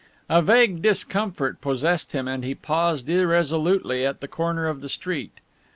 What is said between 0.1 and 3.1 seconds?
A vague discomfort possessed him and he paused